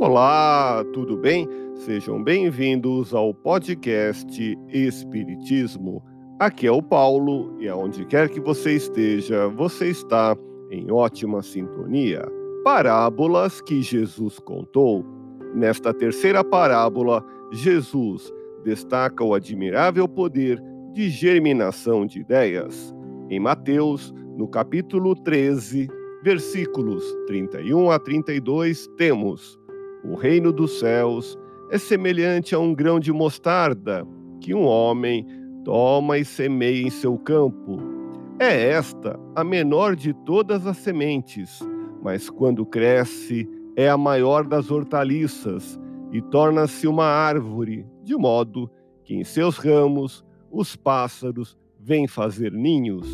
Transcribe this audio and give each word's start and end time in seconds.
Olá, 0.00 0.84
tudo 0.92 1.16
bem? 1.16 1.48
Sejam 1.74 2.22
bem-vindos 2.22 3.12
ao 3.12 3.34
podcast 3.34 4.56
Espiritismo. 4.68 6.00
Aqui 6.38 6.68
é 6.68 6.70
o 6.70 6.80
Paulo 6.80 7.56
e 7.58 7.68
aonde 7.68 8.04
quer 8.04 8.28
que 8.28 8.38
você 8.38 8.76
esteja, 8.76 9.48
você 9.48 9.88
está 9.88 10.36
em 10.70 10.88
ótima 10.92 11.42
sintonia. 11.42 12.24
Parábolas 12.62 13.60
que 13.60 13.82
Jesus 13.82 14.38
contou. 14.38 15.04
Nesta 15.52 15.92
terceira 15.92 16.44
parábola, 16.44 17.20
Jesus 17.50 18.32
destaca 18.62 19.24
o 19.24 19.34
admirável 19.34 20.06
poder 20.06 20.62
de 20.92 21.10
germinação 21.10 22.06
de 22.06 22.20
ideias. 22.20 22.94
Em 23.28 23.40
Mateus, 23.40 24.14
no 24.36 24.46
capítulo 24.46 25.16
13, 25.16 25.88
versículos 26.22 27.02
31 27.26 27.90
a 27.90 27.98
32, 27.98 28.86
temos 28.96 29.57
o 30.10 30.14
reino 30.14 30.52
dos 30.52 30.78
céus 30.78 31.38
é 31.70 31.76
semelhante 31.76 32.54
a 32.54 32.58
um 32.58 32.74
grão 32.74 32.98
de 32.98 33.12
mostarda 33.12 34.06
que 34.40 34.54
um 34.54 34.64
homem 34.64 35.26
toma 35.64 36.16
e 36.16 36.24
semeia 36.24 36.86
em 36.86 36.90
seu 36.90 37.18
campo. 37.18 37.78
É 38.38 38.70
esta 38.70 39.20
a 39.36 39.44
menor 39.44 39.94
de 39.94 40.14
todas 40.24 40.66
as 40.66 40.78
sementes, 40.78 41.60
mas 42.02 42.30
quando 42.30 42.64
cresce 42.64 43.46
é 43.76 43.88
a 43.88 43.98
maior 43.98 44.46
das 44.46 44.70
hortaliças 44.70 45.78
e 46.10 46.22
torna-se 46.22 46.86
uma 46.86 47.04
árvore, 47.04 47.84
de 48.02 48.16
modo 48.16 48.70
que 49.04 49.14
em 49.14 49.24
seus 49.24 49.58
ramos 49.58 50.24
os 50.50 50.74
pássaros 50.74 51.56
vêm 51.78 52.08
fazer 52.08 52.50
ninhos. 52.52 53.06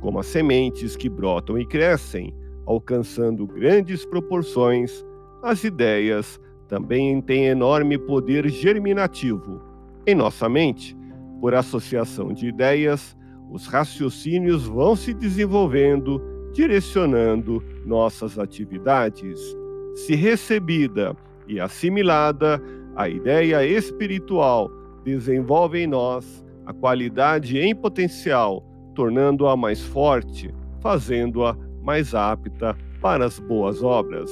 Como 0.00 0.18
as 0.18 0.26
sementes 0.26 0.96
que 0.96 1.08
brotam 1.08 1.56
e 1.58 1.64
crescem, 1.64 2.34
alcançando 2.66 3.46
grandes 3.46 4.04
proporções, 4.04 5.04
as 5.46 5.62
ideias 5.62 6.40
também 6.66 7.20
têm 7.20 7.46
enorme 7.46 7.96
poder 7.96 8.48
germinativo. 8.48 9.62
Em 10.04 10.12
nossa 10.12 10.48
mente, 10.48 10.96
por 11.40 11.54
associação 11.54 12.32
de 12.32 12.48
ideias, 12.48 13.16
os 13.48 13.68
raciocínios 13.68 14.66
vão 14.66 14.96
se 14.96 15.14
desenvolvendo, 15.14 16.20
direcionando 16.52 17.62
nossas 17.84 18.40
atividades. 18.40 19.38
Se 19.94 20.16
recebida 20.16 21.16
e 21.46 21.60
assimilada, 21.60 22.60
a 22.96 23.08
ideia 23.08 23.64
espiritual 23.64 24.68
desenvolve 25.04 25.78
em 25.78 25.86
nós 25.86 26.44
a 26.64 26.72
qualidade 26.72 27.56
em 27.56 27.72
potencial, 27.72 28.66
tornando-a 28.96 29.56
mais 29.56 29.80
forte, 29.80 30.52
fazendo-a 30.80 31.56
mais 31.80 32.16
apta 32.16 32.76
para 33.00 33.24
as 33.24 33.38
boas 33.38 33.80
obras 33.80 34.28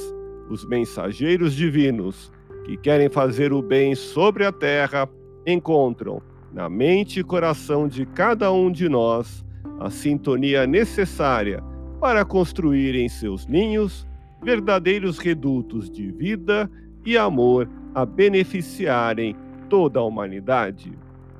os 0.49 0.65
mensageiros 0.65 1.55
divinos 1.55 2.33
que 2.65 2.77
querem 2.77 3.09
fazer 3.09 3.53
o 3.53 3.63
bem 3.63 3.95
sobre 3.95 4.45
a 4.45 4.53
terra 4.53 5.09
encontram 5.47 6.23
na 6.53 6.69
mente 6.69 7.21
e 7.21 7.25
coração 7.25 7.89
de 7.89 8.07
cada 8.07 8.53
um 8.53 8.71
de 8.71 8.89
nós 8.89 9.45
a 9.81 9.91
sintonia 9.91 10.67
necessária 10.67 11.63
para 12.01 12.25
construir 12.25 12.95
em 12.95 13.09
seus 13.09 13.47
ninhos 13.47 14.07
verdadeiros 14.43 15.19
redutos 15.19 15.91
de 15.91 16.11
vida 16.13 16.71
e 17.05 17.17
amor 17.17 17.69
a 17.95 18.05
beneficiarem 18.05 19.37
toda 19.69 20.01
a 20.01 20.05
humanidade. 20.05 20.93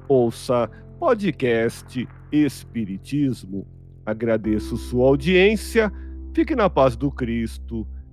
Ouça 0.09 0.71
podcast 0.99 2.09
Espiritismo. 2.33 3.67
Agradeço 4.05 4.77
sua 4.77 5.07
audiência. 5.07 5.93
Fique 6.33 6.55
na 6.55 6.69
paz 6.69 6.97
do 6.97 7.11
Cristo 7.11 7.87